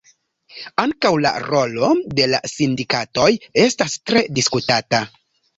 Ankaŭ 0.83 1.11
la 1.25 1.31
rolo 1.43 1.89
de 2.21 2.27
la 2.31 2.41
sindikatoj 2.53 3.29
estas 3.67 3.99
tre 4.11 4.25
diskutata. 4.41 5.05